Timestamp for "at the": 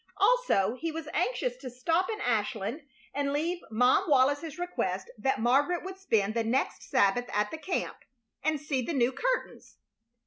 7.31-7.59